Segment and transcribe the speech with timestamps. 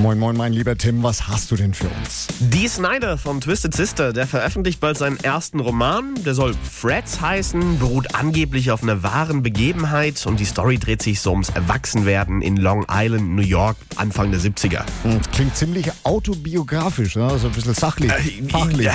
[0.00, 2.26] Moin, moin, mein lieber Tim, was hast du denn für uns?
[2.38, 6.14] Dee Snyder von Twisted Sister, der veröffentlicht bald seinen ersten Roman.
[6.24, 11.20] Der soll Freds heißen, beruht angeblich auf einer wahren Begebenheit und die Story dreht sich
[11.20, 14.84] so ums Erwachsenwerden in Long Island, New York, Anfang der 70er.
[15.02, 17.38] Hm, Klingt ziemlich autobiografisch, ne?
[17.38, 18.10] so ein bisschen sachlich,
[18.48, 18.86] fachlich.
[18.86, 18.94] Ja.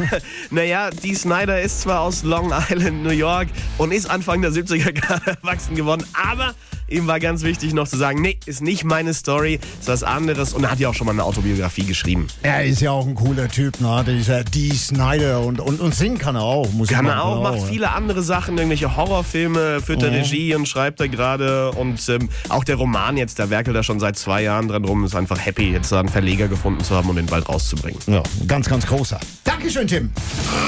[0.50, 4.92] naja, Dee Snyder ist zwar aus Long Island, New York und ist Anfang der 70er
[4.98, 6.54] gerade erwachsen geworden, aber
[6.88, 10.52] ihm war ganz wichtig noch zu sagen, nee, ist nicht meine Story, ist was anderes
[10.52, 12.26] und er hat ja auch schon mal eine Autobiografie geschrieben.
[12.42, 14.04] Er ist ja auch ein cooler Typ, ne?
[14.06, 16.70] dieser Dee Snyder und, und, und singen kann er auch.
[16.72, 21.00] Musik Kann er auch, macht viele andere Sachen, irgendwelche Horrorfilme, führt er Regie und schreibt
[21.00, 21.72] er gerade.
[21.72, 25.04] Und ähm, auch der Roman jetzt, der werkelt da schon seit zwei Jahren dran rum,
[25.04, 28.00] ist einfach happy, jetzt da einen Verleger gefunden zu haben und den bald rauszubringen.
[28.06, 29.20] Ja, ganz, ganz großer.
[29.44, 30.10] Dankeschön, Tim.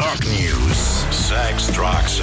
[0.00, 1.06] Rock News.
[1.10, 2.22] Sex, Drugs